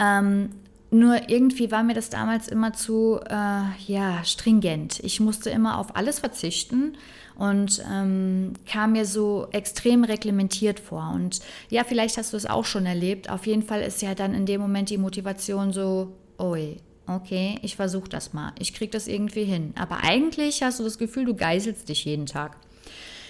Ähm, 0.00 0.50
nur 0.90 1.28
irgendwie 1.28 1.70
war 1.70 1.82
mir 1.82 1.94
das 1.94 2.10
damals 2.10 2.48
immer 2.48 2.72
zu 2.72 3.20
äh, 3.28 3.62
ja, 3.86 4.24
stringent. 4.24 5.00
Ich 5.00 5.20
musste 5.20 5.50
immer 5.50 5.78
auf 5.78 5.94
alles 5.96 6.18
verzichten 6.18 6.96
und 7.36 7.82
ähm, 7.90 8.54
kam 8.66 8.92
mir 8.92 9.06
so 9.06 9.46
extrem 9.52 10.04
reglementiert 10.04 10.80
vor. 10.80 11.12
Und 11.14 11.40
ja, 11.70 11.84
vielleicht 11.84 12.16
hast 12.18 12.32
du 12.32 12.36
es 12.36 12.46
auch 12.46 12.64
schon 12.64 12.86
erlebt. 12.86 13.30
Auf 13.30 13.46
jeden 13.46 13.62
Fall 13.62 13.82
ist 13.82 14.02
ja 14.02 14.14
dann 14.14 14.34
in 14.34 14.46
dem 14.46 14.60
Moment 14.60 14.90
die 14.90 14.98
Motivation 14.98 15.72
so, 15.72 16.12
oi, 16.38 16.76
okay, 17.06 17.58
ich 17.62 17.76
versuche 17.76 18.08
das 18.08 18.32
mal, 18.32 18.52
ich 18.58 18.74
kriege 18.74 18.90
das 18.90 19.06
irgendwie 19.06 19.44
hin. 19.44 19.72
Aber 19.78 20.02
eigentlich 20.02 20.62
hast 20.62 20.80
du 20.80 20.84
das 20.84 20.98
Gefühl, 20.98 21.24
du 21.24 21.34
geißelst 21.34 21.88
dich 21.88 22.04
jeden 22.04 22.26
Tag. 22.26 22.56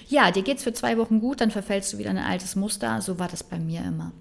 Ja, 0.09 0.31
dir 0.31 0.43
geht 0.43 0.57
es 0.57 0.64
für 0.64 0.73
zwei 0.73 0.99
Wochen 0.99 1.21
gut, 1.21 1.40
dann 1.40 1.50
verfällst 1.50 1.93
du 1.93 1.99
wieder 1.99 2.11
in 2.11 2.19
ein 2.19 2.31
altes 2.31 2.57
Muster. 2.57 3.00
So 3.00 3.19
war 3.19 3.29
das 3.29 3.45
bei 3.45 3.59
mir 3.59 3.83
immer. 3.83 4.12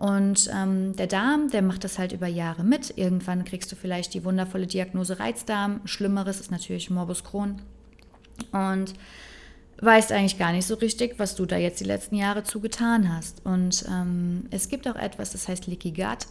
Und 0.00 0.48
ähm, 0.50 0.96
der 0.96 1.06
Darm, 1.06 1.50
der 1.50 1.60
macht 1.60 1.84
das 1.84 1.98
halt 1.98 2.12
über 2.12 2.26
Jahre 2.26 2.64
mit. 2.64 2.96
Irgendwann 2.96 3.44
kriegst 3.44 3.70
du 3.70 3.76
vielleicht 3.76 4.14
die 4.14 4.24
wundervolle 4.24 4.66
Diagnose 4.66 5.20
Reizdarm. 5.20 5.82
Schlimmeres 5.84 6.40
ist 6.40 6.50
natürlich 6.50 6.88
Morbus 6.88 7.22
Crohn. 7.22 7.60
Und 8.50 8.94
weißt 9.82 10.10
eigentlich 10.12 10.38
gar 10.38 10.52
nicht 10.52 10.66
so 10.66 10.76
richtig, 10.76 11.18
was 11.18 11.34
du 11.34 11.44
da 11.44 11.58
jetzt 11.58 11.80
die 11.80 11.84
letzten 11.84 12.14
Jahre 12.14 12.44
zugetan 12.44 13.14
hast. 13.14 13.44
Und 13.44 13.84
ähm, 13.90 14.46
es 14.50 14.70
gibt 14.70 14.88
auch 14.88 14.96
etwas, 14.96 15.32
das 15.32 15.48
heißt 15.48 15.66
Leaky 15.66 15.92
Gut. 15.92 16.26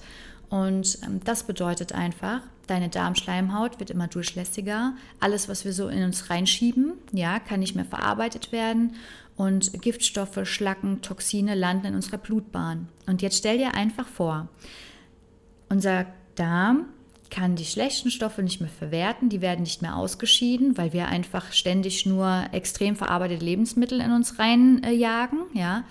Und 0.49 0.97
ähm, 1.05 1.21
das 1.23 1.43
bedeutet 1.43 1.93
einfach, 1.93 2.41
deine 2.65 2.89
Darmschleimhaut 2.89 3.79
wird 3.79 3.91
immer 3.91 4.07
durchlässiger. 4.07 4.93
Alles, 5.19 5.47
was 5.47 5.63
wir 5.63 5.73
so 5.73 5.89
in 5.89 6.03
uns 6.03 6.31
reinschieben, 6.31 6.93
ja, 7.11 7.39
kann 7.39 7.59
nicht 7.59 7.75
mehr 7.75 7.85
verarbeitet 7.85 8.51
werden. 8.51 8.95
Und 9.39 9.81
Giftstoffe, 9.81 10.41
Schlacken, 10.43 11.01
Toxine 11.01 11.55
landen 11.55 11.85
in 11.85 11.95
unserer 11.95 12.17
Blutbahn. 12.17 12.89
Und 13.07 13.21
jetzt 13.21 13.37
stell 13.37 13.57
dir 13.57 13.73
einfach 13.73 14.05
vor, 14.05 14.49
unser 15.69 16.07
Darm 16.35 16.87
kann 17.29 17.55
die 17.55 17.63
schlechten 17.63 18.11
Stoffe 18.11 18.43
nicht 18.43 18.59
mehr 18.59 18.69
verwerten, 18.69 19.29
die 19.29 19.39
werden 19.39 19.61
nicht 19.61 19.81
mehr 19.81 19.95
ausgeschieden, 19.95 20.77
weil 20.77 20.91
wir 20.91 21.07
einfach 21.07 21.53
ständig 21.53 22.05
nur 22.05 22.47
extrem 22.51 22.97
verarbeitete 22.97 23.45
Lebensmittel 23.45 24.01
in 24.01 24.11
uns 24.11 24.39
reinjagen, 24.39 25.45
äh, 25.53 25.57
ja. 25.57 25.85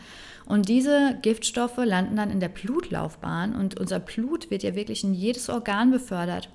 Und 0.44 0.68
diese 0.68 1.18
Giftstoffe 1.22 1.78
landen 1.78 2.16
dann 2.16 2.30
in 2.30 2.40
der 2.40 2.50
Blutlaufbahn 2.50 3.54
und 3.54 3.80
unser 3.80 3.98
Blut 3.98 4.50
wird 4.50 4.62
ja 4.62 4.74
wirklich 4.74 5.04
in 5.04 5.14
jedes 5.14 5.48
Organ 5.48 5.90
befördert. 5.90 6.50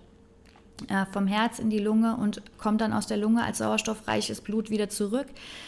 Äh, 0.89 1.05
vom 1.11 1.27
Herz 1.27 1.59
in 1.59 1.69
die 1.69 1.79
Lunge 1.79 2.17
und 2.17 2.41
kommt 2.57 2.81
dann 2.81 2.93
aus 2.93 3.05
der 3.07 3.17
Lunge 3.17 3.43
als 3.43 3.59
sauerstoffreiches 3.59 4.41
Blut 4.41 4.69
wieder 4.69 4.89
zurück, 4.89 5.27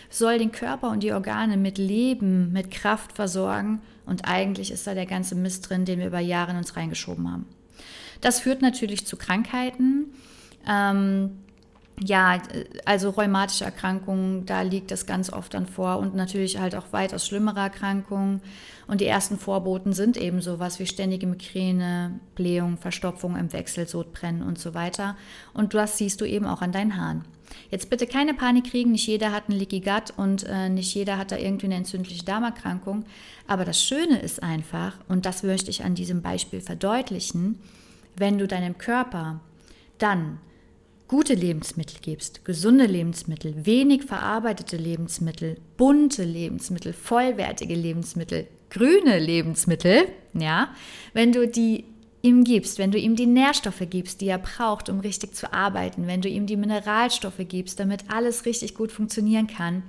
soll 0.09 0.39
den 0.39 0.51
Körper 0.51 0.89
und 0.89 1.03
die 1.03 1.13
Organe 1.13 1.57
mit 1.57 1.77
Leben, 1.77 2.51
mit 2.51 2.71
Kraft 2.71 3.13
versorgen 3.13 3.81
und 4.05 4.27
eigentlich 4.27 4.71
ist 4.71 4.88
da 4.88 4.93
der 4.93 5.05
ganze 5.05 5.35
Mist 5.35 5.69
drin, 5.69 5.85
den 5.85 6.00
wir 6.00 6.07
über 6.07 6.19
Jahre 6.19 6.51
in 6.51 6.57
uns 6.57 6.75
reingeschoben 6.75 7.31
haben. 7.31 7.45
Das 8.19 8.39
führt 8.39 8.62
natürlich 8.62 9.05
zu 9.05 9.15
Krankheiten. 9.15 10.05
Ähm, 10.67 11.38
ja, 12.00 12.42
also 12.84 13.10
rheumatische 13.10 13.64
Erkrankungen, 13.64 14.46
da 14.46 14.62
liegt 14.62 14.92
das 14.92 15.06
ganz 15.06 15.32
oft 15.32 15.54
dann 15.54 15.66
vor 15.66 15.98
und 15.98 16.14
natürlich 16.14 16.60
halt 16.60 16.75
auch 16.75 16.92
weitaus 16.92 17.25
schlimmere 17.25 17.62
Erkrankungen. 17.62 18.42
Und 18.88 19.02
die 19.02 19.06
ersten 19.06 19.40
Vorboten 19.40 19.94
sind 19.94 20.18
eben 20.18 20.42
sowas 20.42 20.80
wie 20.80 20.86
ständige 20.86 21.25
Migräne, 21.25 22.20
Blähung, 22.36 22.78
Verstopfung 22.78 23.36
im 23.38 23.54
Wechsel, 23.54 23.88
Sodbrennen 23.88 24.44
und 24.44 24.60
so 24.60 24.74
weiter. 24.74 25.16
Und 25.54 25.74
das 25.74 25.98
siehst 25.98 26.20
du 26.22 26.25
eben 26.25 26.46
auch 26.46 26.62
an 26.62 26.72
deinen 26.72 26.98
Haaren. 26.98 27.24
Jetzt 27.72 27.90
bitte 27.90 28.08
keine 28.08 28.34
Panik 28.34 28.66
kriegen, 28.72 28.92
nicht 28.92 29.08
jeder 29.08 29.32
hat 29.32 29.50
einen 29.50 29.60
Leaky 29.60 29.80
Gut 29.80 30.14
und 30.18 30.44
äh, 30.44 30.68
nicht 30.68 30.94
jeder 30.94 31.18
hat 31.18 31.32
da 31.32 31.38
irgendwie 31.38 31.68
eine 31.68 31.75
entzündliche 31.75 32.25
Darmerkrankung. 32.25 33.06
Aber 33.48 33.64
das 33.64 33.82
Schöne 33.82 34.20
ist 34.20 34.44
einfach, 34.44 34.98
und 35.08 35.25
das 35.25 35.44
möchte 35.44 35.70
ich 35.70 35.84
an 35.84 35.96
diesem 35.96 36.22
Beispiel 36.22 36.60
verdeutlichen, 36.60 37.60
wenn 38.18 38.38
du 38.38 38.48
deinem 38.48 38.78
Körper 38.78 39.40
dann 39.98 40.40
gute 41.07 41.33
Lebensmittel 41.33 41.97
gibst, 42.01 42.45
gesunde 42.45 42.85
Lebensmittel, 42.85 43.65
wenig 43.65 44.03
verarbeitete 44.03 44.77
Lebensmittel, 44.77 45.57
bunte 45.77 46.24
Lebensmittel, 46.24 46.93
vollwertige 46.93 47.75
Lebensmittel, 47.75 48.47
grüne 48.69 49.19
Lebensmittel, 49.19 50.07
ja, 50.33 50.69
wenn 51.13 51.31
du 51.31 51.47
die 51.47 51.85
ihm 52.25 52.43
gibst, 52.43 52.79
wenn 52.79 52.89
du 52.89 52.97
ihm 52.97 53.15
die 53.15 53.27
Nährstoffe 53.27 53.83
gibst, 53.88 54.19
die 54.19 54.27
er 54.27 54.39
braucht, 54.39 54.89
um 54.89 55.00
richtig 55.00 55.35
zu 55.35 55.53
arbeiten, 55.53 56.07
wenn 56.07 56.21
du 56.21 56.27
ihm 56.27 56.47
die 56.47 56.57
Mineralstoffe 56.57 57.45
gibst, 57.47 57.79
damit 57.79 58.05
alles 58.09 58.45
richtig 58.45 58.74
gut 58.74 58.91
funktionieren 58.91 59.45
kann, 59.45 59.83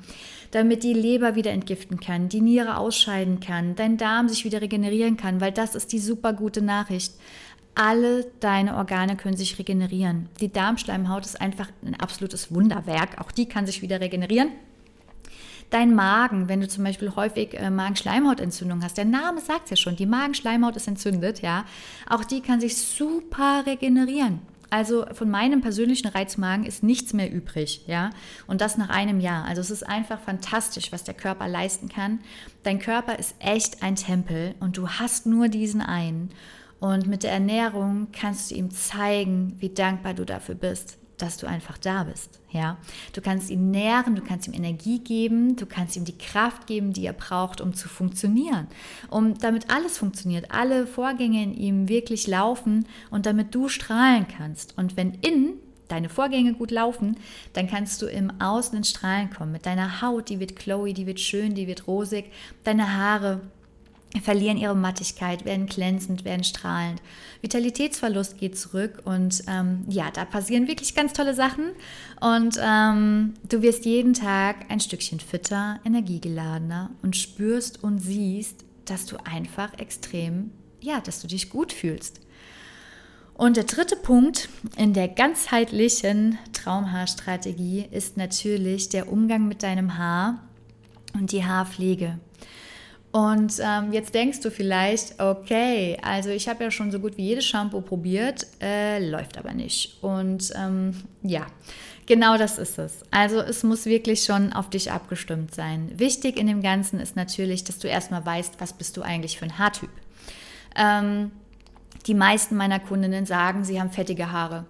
damit 0.50 0.82
die 0.84 0.92
Leber 0.92 1.34
wieder 1.34 1.52
entgiften 1.52 1.98
kann, 1.98 2.28
die 2.28 2.42
Niere 2.42 2.76
ausscheiden 2.76 3.40
kann, 3.40 3.74
dein 3.74 3.96
Darm 3.96 4.28
sich 4.28 4.44
wieder 4.44 4.60
regenerieren 4.60 5.16
kann, 5.16 5.40
weil 5.40 5.52
das 5.52 5.74
ist 5.74 5.92
die 5.92 5.98
super 5.98 6.34
gute 6.34 6.60
Nachricht. 6.60 7.14
Alle 7.78 8.24
deine 8.40 8.74
Organe 8.76 9.16
können 9.16 9.36
sich 9.36 9.58
regenerieren. 9.58 10.30
Die 10.40 10.50
Darmschleimhaut 10.50 11.26
ist 11.26 11.38
einfach 11.38 11.68
ein 11.84 11.94
absolutes 12.00 12.50
Wunderwerk. 12.50 13.20
Auch 13.20 13.30
die 13.30 13.46
kann 13.46 13.66
sich 13.66 13.82
wieder 13.82 14.00
regenerieren. 14.00 14.48
Dein 15.68 15.94
Magen, 15.94 16.48
wenn 16.48 16.62
du 16.62 16.68
zum 16.68 16.84
Beispiel 16.84 17.14
häufig 17.14 17.52
äh, 17.52 17.68
Magenschleimhautentzündung 17.68 18.82
hast, 18.82 18.96
der 18.96 19.04
Name 19.04 19.42
sagt 19.42 19.64
es 19.64 19.70
ja 19.70 19.76
schon, 19.76 19.94
die 19.94 20.06
Magenschleimhaut 20.06 20.74
ist 20.76 20.88
entzündet, 20.88 21.42
ja, 21.42 21.66
auch 22.08 22.24
die 22.24 22.40
kann 22.40 22.60
sich 22.60 22.78
super 22.78 23.64
regenerieren. 23.66 24.40
Also 24.70 25.04
von 25.12 25.28
meinem 25.28 25.60
persönlichen 25.60 26.08
Reizmagen 26.08 26.64
ist 26.64 26.82
nichts 26.82 27.12
mehr 27.12 27.30
übrig, 27.30 27.82
ja, 27.86 28.10
und 28.46 28.62
das 28.62 28.78
nach 28.78 28.88
einem 28.88 29.20
Jahr. 29.20 29.44
Also 29.44 29.60
es 29.60 29.70
ist 29.70 29.86
einfach 29.86 30.20
fantastisch, 30.20 30.92
was 30.92 31.04
der 31.04 31.14
Körper 31.14 31.46
leisten 31.46 31.90
kann. 31.90 32.20
Dein 32.62 32.78
Körper 32.78 33.18
ist 33.18 33.34
echt 33.38 33.82
ein 33.82 33.96
Tempel 33.96 34.54
und 34.60 34.78
du 34.78 34.88
hast 34.88 35.26
nur 35.26 35.48
diesen 35.48 35.82
einen. 35.82 36.30
Und 36.80 37.06
mit 37.06 37.22
der 37.22 37.32
Ernährung 37.32 38.08
kannst 38.12 38.50
du 38.50 38.54
ihm 38.54 38.70
zeigen, 38.70 39.56
wie 39.58 39.70
dankbar 39.70 40.14
du 40.14 40.24
dafür 40.24 40.54
bist, 40.54 40.98
dass 41.16 41.38
du 41.38 41.46
einfach 41.46 41.78
da 41.78 42.04
bist. 42.04 42.38
Ja, 42.50 42.76
du 43.12 43.20
kannst 43.20 43.50
ihn 43.50 43.70
nähren, 43.70 44.14
du 44.14 44.22
kannst 44.22 44.46
ihm 44.46 44.54
Energie 44.54 44.98
geben, 44.98 45.56
du 45.56 45.66
kannst 45.66 45.96
ihm 45.96 46.04
die 46.04 46.16
Kraft 46.16 46.66
geben, 46.66 46.92
die 46.92 47.06
er 47.06 47.12
braucht, 47.12 47.60
um 47.60 47.74
zu 47.74 47.88
funktionieren, 47.88 48.66
um 49.08 49.38
damit 49.38 49.70
alles 49.70 49.98
funktioniert, 49.98 50.50
alle 50.50 50.86
Vorgänge 50.86 51.42
in 51.42 51.54
ihm 51.54 51.88
wirklich 51.88 52.26
laufen 52.26 52.86
und 53.10 53.26
damit 53.26 53.54
du 53.54 53.68
strahlen 53.68 54.26
kannst. 54.28 54.76
Und 54.76 54.96
wenn 54.96 55.14
innen 55.14 55.54
deine 55.88 56.08
Vorgänge 56.08 56.54
gut 56.54 56.70
laufen, 56.70 57.16
dann 57.52 57.68
kannst 57.68 58.02
du 58.02 58.06
im 58.06 58.40
Außen 58.40 58.76
in 58.76 58.84
Strahlen 58.84 59.30
kommen. 59.30 59.52
Mit 59.52 59.66
deiner 59.66 60.02
Haut, 60.02 60.28
die 60.28 60.40
wird 60.40 60.56
glowy, 60.56 60.92
die 60.92 61.06
wird 61.06 61.20
schön, 61.20 61.54
die 61.54 61.66
wird 61.66 61.86
rosig, 61.86 62.26
deine 62.64 62.96
Haare 62.96 63.40
verlieren 64.22 64.56
ihre 64.56 64.74
Mattigkeit, 64.74 65.44
werden 65.44 65.66
glänzend, 65.66 66.24
werden 66.24 66.44
strahlend. 66.44 67.02
Vitalitätsverlust 67.42 68.38
geht 68.38 68.58
zurück 68.58 69.02
und 69.04 69.42
ähm, 69.46 69.84
ja, 69.88 70.10
da 70.10 70.24
passieren 70.24 70.68
wirklich 70.68 70.94
ganz 70.94 71.12
tolle 71.12 71.34
Sachen 71.34 71.72
und 72.20 72.58
ähm, 72.62 73.34
du 73.48 73.62
wirst 73.62 73.84
jeden 73.84 74.14
Tag 74.14 74.70
ein 74.70 74.80
Stückchen 74.80 75.20
fitter, 75.20 75.80
energiegeladener 75.84 76.90
und 77.02 77.16
spürst 77.16 77.82
und 77.82 77.98
siehst, 77.98 78.64
dass 78.84 79.06
du 79.06 79.16
einfach 79.24 79.78
extrem, 79.78 80.50
ja, 80.80 81.00
dass 81.00 81.20
du 81.20 81.26
dich 81.26 81.50
gut 81.50 81.72
fühlst. 81.72 82.20
Und 83.34 83.58
der 83.58 83.64
dritte 83.64 83.96
Punkt 83.96 84.48
in 84.78 84.94
der 84.94 85.08
ganzheitlichen 85.08 86.38
Traumhaarstrategie 86.54 87.86
ist 87.90 88.16
natürlich 88.16 88.88
der 88.88 89.12
Umgang 89.12 89.46
mit 89.46 89.62
deinem 89.62 89.98
Haar 89.98 90.42
und 91.12 91.32
die 91.32 91.44
Haarpflege. 91.44 92.18
Und 93.16 93.54
ähm, 93.62 93.94
jetzt 93.94 94.14
denkst 94.14 94.40
du 94.40 94.50
vielleicht, 94.50 95.22
okay, 95.22 95.96
also 96.02 96.28
ich 96.28 96.50
habe 96.50 96.64
ja 96.64 96.70
schon 96.70 96.90
so 96.90 96.98
gut 96.98 97.16
wie 97.16 97.24
jedes 97.24 97.46
Shampoo 97.46 97.80
probiert, 97.80 98.46
äh, 98.60 98.98
läuft 99.08 99.38
aber 99.38 99.54
nicht. 99.54 100.02
Und 100.02 100.52
ähm, 100.54 100.94
ja, 101.22 101.46
genau 102.04 102.36
das 102.36 102.58
ist 102.58 102.78
es. 102.78 103.04
Also 103.10 103.40
es 103.40 103.62
muss 103.62 103.86
wirklich 103.86 104.24
schon 104.24 104.52
auf 104.52 104.68
dich 104.68 104.92
abgestimmt 104.92 105.54
sein. 105.54 105.92
Wichtig 105.98 106.36
in 106.36 106.46
dem 106.46 106.60
Ganzen 106.60 107.00
ist 107.00 107.16
natürlich, 107.16 107.64
dass 107.64 107.78
du 107.78 107.88
erstmal 107.88 108.26
weißt, 108.26 108.60
was 108.60 108.74
bist 108.74 108.98
du 108.98 109.00
eigentlich 109.00 109.38
für 109.38 109.46
ein 109.46 109.56
Haartyp. 109.56 109.88
Ähm, 110.76 111.30
die 112.06 112.12
meisten 112.12 112.54
meiner 112.54 112.80
Kundinnen 112.80 113.24
sagen, 113.24 113.64
sie 113.64 113.80
haben 113.80 113.92
fettige 113.92 114.30
Haare. 114.30 114.66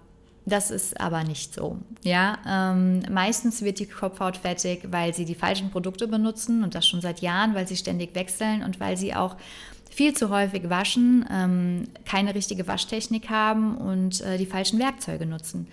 Das 0.48 0.70
ist 0.70 1.00
aber 1.00 1.24
nicht 1.24 1.52
so. 1.52 1.76
Ja, 2.04 2.38
ähm, 2.46 3.02
meistens 3.10 3.62
wird 3.62 3.80
die 3.80 3.86
Kopfhaut 3.86 4.36
fettig, 4.36 4.86
weil 4.92 5.12
sie 5.12 5.24
die 5.24 5.34
falschen 5.34 5.70
Produkte 5.70 6.06
benutzen 6.06 6.62
und 6.62 6.76
das 6.76 6.86
schon 6.86 7.00
seit 7.00 7.20
Jahren, 7.20 7.56
weil 7.56 7.66
sie 7.66 7.76
ständig 7.76 8.14
wechseln 8.14 8.62
und 8.62 8.78
weil 8.78 8.96
sie 8.96 9.12
auch 9.12 9.36
viel 9.90 10.14
zu 10.14 10.30
häufig 10.30 10.70
waschen, 10.70 11.26
ähm, 11.32 11.88
keine 12.04 12.34
richtige 12.36 12.68
Waschtechnik 12.68 13.28
haben 13.28 13.76
und 13.76 14.20
äh, 14.20 14.38
die 14.38 14.46
falschen 14.46 14.78
Werkzeuge 14.78 15.26
nutzen. 15.26 15.66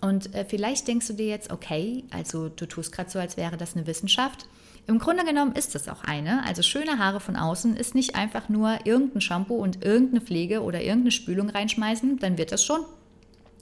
Und 0.00 0.34
äh, 0.34 0.46
vielleicht 0.46 0.88
denkst 0.88 1.08
du 1.08 1.12
dir 1.12 1.26
jetzt, 1.26 1.52
okay, 1.52 2.04
also 2.10 2.48
du 2.48 2.64
tust 2.64 2.92
gerade 2.92 3.10
so, 3.10 3.18
als 3.18 3.36
wäre 3.36 3.58
das 3.58 3.76
eine 3.76 3.86
Wissenschaft. 3.86 4.46
Im 4.86 4.98
Grunde 4.98 5.24
genommen 5.24 5.52
ist 5.52 5.74
es 5.74 5.88
auch 5.88 6.04
eine. 6.04 6.42
Also 6.46 6.62
schöne 6.62 6.98
Haare 6.98 7.20
von 7.20 7.36
außen 7.36 7.76
ist 7.76 7.94
nicht 7.94 8.14
einfach 8.14 8.48
nur 8.48 8.78
irgendein 8.84 9.20
Shampoo 9.20 9.56
und 9.56 9.84
irgendeine 9.84 10.22
Pflege 10.22 10.62
oder 10.62 10.80
irgendeine 10.80 11.10
Spülung 11.10 11.50
reinschmeißen, 11.50 12.18
dann 12.18 12.38
wird 12.38 12.52
das 12.52 12.64
schon. 12.64 12.80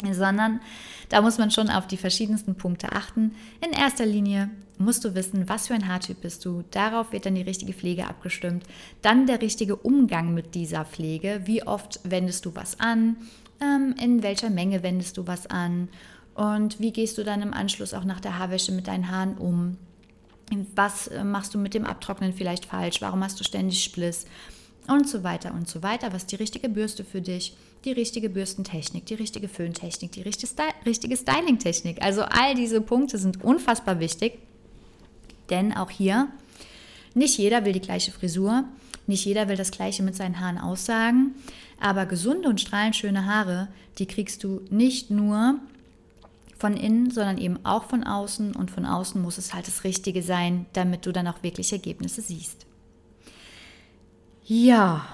Sondern 0.03 0.61
da 1.09 1.23
muss 1.23 1.39
man 1.39 1.51
schon 1.51 1.71
auf 1.71 1.87
die 1.87 1.97
verschiedensten 1.97 2.57
Punkte 2.57 2.93
achten. 2.93 3.35
In 3.65 3.73
erster 3.73 4.07
Linie 4.07 4.51
musst 4.79 5.05
du 5.05 5.15
wissen, 5.15 5.49
was 5.49 5.69
für 5.69 5.75
ein 5.75 5.89
Haartyp 5.89 6.21
bist 6.21 6.45
du. 6.45 6.65
Darauf 6.71 7.13
wird 7.13 7.27
dann 7.27 7.35
die 7.35 7.43
richtige 7.43 7.73
Pflege 7.73 8.07
abgestimmt. 8.07 8.65
Dann 9.03 9.27
der 9.27 9.41
richtige 9.41 9.77
Umgang 9.77 10.35
mit 10.35 10.55
dieser 10.55 10.85
Pflege. 10.85 11.43
Wie 11.45 11.67
oft 11.67 12.01
wendest 12.05 12.45
du 12.45 12.55
was 12.55 12.81
an? 12.81 13.17
Ähm, 13.61 13.95
in 14.01 14.23
welcher 14.23 14.51
Menge 14.51 14.83
wendest 14.83 15.17
du 15.17 15.27
was 15.27 15.47
an? 15.47 15.89
Und 16.35 16.81
wie 16.81 16.93
gehst 16.93 17.17
du 17.19 17.25
dann 17.25 17.43
im 17.43 17.55
Anschluss 17.55 17.95
auch 17.95 18.05
nach 18.05 18.21
der 18.21 18.39
Haarwäsche 18.39 18.73
mit 18.73 18.89
deinen 18.89 19.11
Haaren 19.11 19.39
um? 19.39 19.79
Was 20.75 21.07
äh, 21.09 21.25
machst 21.25 21.55
du 21.55 21.59
mit 21.59 21.75
dem 21.75 21.85
Abtrocknen 21.85 22.33
vielleicht 22.33 22.67
falsch? 22.67 23.01
Warum 23.01 23.23
hast 23.23 23.39
du 23.39 23.45
ständig 23.45 23.83
Spliss? 23.83 24.27
Und 24.87 25.09
so 25.09 25.25
weiter 25.25 25.55
und 25.55 25.69
so 25.69 25.83
weiter. 25.83 26.13
Was 26.13 26.27
die 26.27 26.37
richtige 26.37 26.69
Bürste 26.69 27.05
für 27.05 27.23
dich? 27.23 27.57
Die 27.85 27.93
richtige 27.93 28.31
Bürstentechnik, 28.31 29.07
die 29.07 29.15
richtige 29.15 29.49
Föhntechnik, 29.49 30.13
die 30.13 30.23
richtige 30.23 31.17
Stylingtechnik. 31.17 32.03
Also 32.03 32.23
all 32.23 32.55
diese 32.55 32.81
Punkte 32.81 33.19
sind 33.19 33.45
unfassbar 33.45 34.01
wichtig. 34.01 34.39
Denn 35.51 35.77
auch 35.77 35.91
hier, 35.91 36.29
nicht 37.15 37.39
jeder 37.39 37.65
will 37.65 37.73
die 37.73 37.81
gleiche 37.81 38.11
Frisur, 38.11 38.65
nicht 39.07 39.25
jeder 39.25 39.49
will 39.49 39.57
das 39.57 39.71
gleiche 39.71 40.03
mit 40.03 40.17
seinen 40.17 40.41
Haaren 40.41 40.59
aussagen, 40.59 41.35
aber 41.79 42.07
gesunde 42.07 42.49
und 42.49 42.61
strahlend 42.61 42.97
schöne 42.97 43.27
Haare, 43.27 43.69
die 43.99 44.07
kriegst 44.07 44.43
du 44.45 44.63
nicht 44.71 45.11
nur 45.11 45.57
von 46.57 46.77
innen, 46.77 47.11
sondern 47.11 47.37
eben 47.37 47.59
auch 47.65 47.85
von 47.85 48.05
außen 48.05 48.57
und 48.57 48.71
von 48.71 48.87
außen 48.87 49.21
muss 49.21 49.37
es 49.37 49.53
halt 49.53 49.67
das 49.67 49.85
Richtige 49.85 50.23
sein, 50.23 50.67
damit 50.73 51.05
du 51.05 51.13
dann 51.13 51.29
auch 51.29 51.43
wirklich 51.43 51.73
Ergebnisse 51.73 52.23
siehst. 52.23 52.65
Ja, 54.47 55.07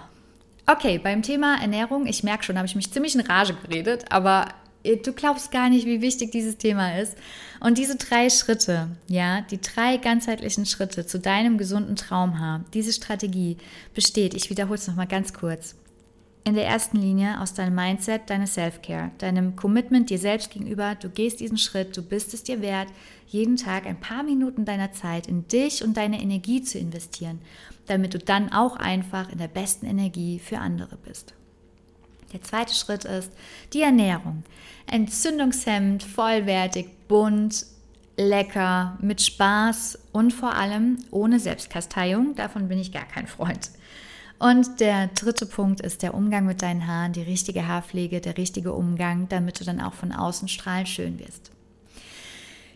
okay, 0.67 0.99
beim 0.99 1.23
Thema 1.23 1.61
Ernährung, 1.61 2.07
ich 2.07 2.25
merke 2.25 2.43
schon, 2.43 2.57
habe 2.57 2.67
ich 2.67 2.75
mich 2.75 2.91
ziemlich 2.91 3.15
in 3.15 3.21
Rage 3.21 3.55
geredet, 3.55 4.07
aber 4.11 4.49
du 4.83 5.13
glaubst 5.13 5.53
gar 5.53 5.71
nicht, 5.71 5.87
wie 5.87 6.01
wichtig 6.01 6.33
dieses 6.33 6.57
Thema 6.57 6.99
ist. 6.99 7.17
Und 7.61 7.79
diese 7.79 7.95
drei 7.95 8.29
Schritte, 8.29 8.89
ja, 9.07 9.43
die 9.43 9.61
drei 9.61 9.99
ganzheitlichen 9.99 10.67
Schritte 10.67 11.07
zu 11.07 11.21
deinem 11.21 11.59
gesunden 11.59 11.95
Traumhaar, 11.95 12.65
diese 12.75 12.93
Strategie 12.93 13.57
besteht, 13.95 14.35
ich 14.35 14.51
wiederhole 14.51 14.79
es 14.79 14.89
nochmal 14.89 15.07
ganz 15.07 15.33
kurz, 15.33 15.77
in 16.45 16.55
der 16.55 16.67
ersten 16.67 16.97
Linie 16.97 17.41
aus 17.41 17.55
deinem 17.55 17.75
Mindset, 17.75 18.23
deine 18.29 18.47
Self-Care, 18.47 19.11
deinem 19.19 19.57
Commitment 19.57 20.11
dir 20.11 20.19
selbst 20.19 20.51
gegenüber. 20.51 20.95
Du 20.95 21.11
gehst 21.11 21.41
diesen 21.41 21.59
Schritt, 21.59 21.97
du 21.97 22.03
bist 22.03 22.33
es 22.35 22.43
dir 22.43 22.63
wert, 22.63 22.89
jeden 23.29 23.57
Tag 23.57 23.87
ein 23.87 24.01
paar 24.01 24.23
Minuten 24.23 24.65
deiner 24.65 24.93
Zeit 24.93 25.27
in 25.27 25.47
dich 25.49 25.85
und 25.85 25.97
deine 25.97 26.21
Energie 26.21 26.63
zu 26.63 26.79
investieren, 26.79 27.41
damit 27.87 28.15
du 28.15 28.19
dann 28.19 28.53
auch 28.53 28.77
einfach 28.77 29.31
in 29.31 29.39
der 29.39 29.49
besten 29.49 29.87
Energie 29.87 30.39
für 30.39 30.59
andere 30.59 30.97
bist. 30.97 31.35
Der 32.33 32.43
zweite 32.43 32.75
Schritt 32.75 33.05
ist 33.05 33.33
die 33.73 33.83
Ernährung. 33.83 34.45
Entzündungshemmend, 34.87 36.03
vollwertig, 36.03 36.87
bunt, 37.09 37.67
lecker, 38.17 38.99
mit 39.01 39.21
Spaß 39.21 39.99
und 40.13 40.33
vor 40.33 40.55
allem 40.55 40.99
ohne 41.11 41.41
Selbstkasteiung. 41.41 42.35
Davon 42.35 42.69
bin 42.69 42.79
ich 42.79 42.93
gar 42.93 43.07
kein 43.07 43.27
Freund. 43.27 43.71
Und 44.41 44.81
der 44.81 45.09
dritte 45.09 45.45
Punkt 45.45 45.83
ist 45.83 46.03
der 46.03 46.15
Umgang 46.15 46.47
mit 46.47 46.63
deinen 46.63 46.87
Haaren, 46.87 47.13
die 47.13 47.21
richtige 47.21 47.69
Haarpflege, 47.69 48.23
der 48.23 48.39
richtige 48.39 48.73
Umgang, 48.73 49.29
damit 49.29 49.61
du 49.61 49.65
dann 49.65 49.83
auch 49.83 49.93
von 49.93 50.13
außen 50.13 50.49
strahlend 50.49 50.89
schön 50.89 51.19
wirst. 51.19 51.51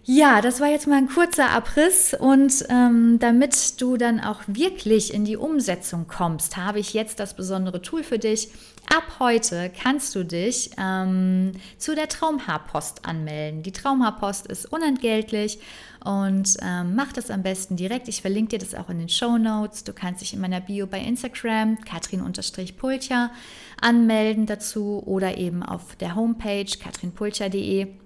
Ja, 0.06 0.42
das 0.42 0.60
war 0.60 0.68
jetzt 0.68 0.86
mal 0.86 0.98
ein 0.98 1.08
kurzer 1.08 1.48
Abriss 1.48 2.12
und 2.12 2.66
ähm, 2.68 3.18
damit 3.20 3.80
du 3.80 3.96
dann 3.96 4.20
auch 4.20 4.42
wirklich 4.46 5.14
in 5.14 5.24
die 5.24 5.38
Umsetzung 5.38 6.06
kommst, 6.08 6.58
habe 6.58 6.78
ich 6.78 6.92
jetzt 6.92 7.20
das 7.20 7.34
besondere 7.34 7.80
Tool 7.80 8.02
für 8.02 8.18
dich. 8.18 8.50
Ab 8.94 9.16
heute 9.18 9.72
kannst 9.82 10.14
du 10.14 10.22
dich 10.22 10.72
ähm, 10.76 11.52
zu 11.78 11.94
der 11.94 12.10
Traumhaarpost 12.10 13.06
anmelden. 13.06 13.62
Die 13.62 13.72
Traumhaarpost 13.72 14.46
ist 14.46 14.70
unentgeltlich 14.70 15.58
und 16.04 16.54
ähm, 16.60 16.94
mach 16.94 17.14
das 17.14 17.30
am 17.30 17.42
besten 17.42 17.76
direkt. 17.76 18.06
Ich 18.08 18.20
verlinke 18.20 18.58
dir 18.58 18.58
das 18.58 18.74
auch 18.74 18.90
in 18.90 18.98
den 18.98 19.08
Show 19.08 19.38
Notes. 19.38 19.84
Du 19.84 19.94
kannst 19.94 20.20
dich 20.20 20.34
in 20.34 20.40
meiner 20.40 20.60
Bio 20.60 20.86
bei 20.86 21.00
Instagram, 21.00 21.78
katrin-pulcher, 21.80 23.30
anmelden 23.80 24.44
dazu 24.44 25.02
oder 25.06 25.38
eben 25.38 25.62
auf 25.62 25.96
der 25.96 26.14
Homepage 26.14 26.66
katrinpulcher.de. 26.78 28.03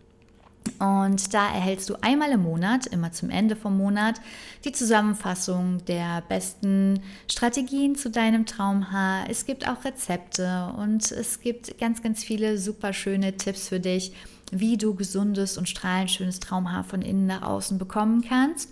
Und 0.78 1.34
da 1.34 1.46
erhältst 1.52 1.88
du 1.90 1.96
einmal 2.00 2.30
im 2.30 2.42
Monat, 2.42 2.86
immer 2.86 3.12
zum 3.12 3.30
Ende 3.30 3.56
vom 3.56 3.76
Monat, 3.76 4.20
die 4.64 4.72
Zusammenfassung 4.72 5.84
der 5.86 6.22
besten 6.28 7.00
Strategien 7.30 7.94
zu 7.96 8.10
deinem 8.10 8.46
Traumhaar. 8.46 9.28
Es 9.28 9.46
gibt 9.46 9.68
auch 9.68 9.84
Rezepte 9.84 10.72
und 10.76 11.10
es 11.10 11.40
gibt 11.40 11.78
ganz, 11.78 12.02
ganz 12.02 12.24
viele 12.24 12.58
super 12.58 12.92
schöne 12.92 13.36
Tipps 13.36 13.68
für 13.68 13.80
dich, 13.80 14.12
wie 14.50 14.76
du 14.76 14.94
gesundes 14.94 15.58
und 15.58 15.68
strahlend 15.68 16.10
schönes 16.10 16.40
Traumhaar 16.40 16.84
von 16.84 17.02
innen 17.02 17.26
nach 17.26 17.42
außen 17.42 17.78
bekommen 17.78 18.22
kannst. 18.26 18.70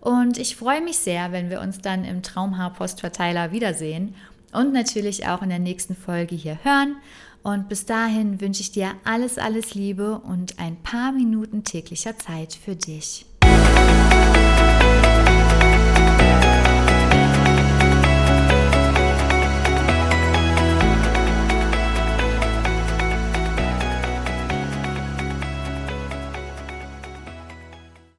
Und 0.00 0.36
ich 0.36 0.56
freue 0.56 0.82
mich 0.82 0.98
sehr, 0.98 1.32
wenn 1.32 1.48
wir 1.48 1.60
uns 1.60 1.78
dann 1.78 2.04
im 2.04 2.22
Traumhaar-Postverteiler 2.22 3.52
wiedersehen 3.52 4.14
und 4.52 4.72
natürlich 4.72 5.26
auch 5.26 5.42
in 5.42 5.48
der 5.48 5.58
nächsten 5.58 5.96
Folge 5.96 6.34
hier 6.34 6.58
hören. 6.62 6.96
Und 7.44 7.68
bis 7.68 7.84
dahin 7.84 8.40
wünsche 8.40 8.62
ich 8.62 8.72
dir 8.72 8.92
alles, 9.04 9.36
alles 9.36 9.74
Liebe 9.74 10.18
und 10.18 10.58
ein 10.58 10.82
paar 10.82 11.12
Minuten 11.12 11.62
täglicher 11.62 12.16
Zeit 12.16 12.54
für 12.54 12.74
dich. 12.74 13.26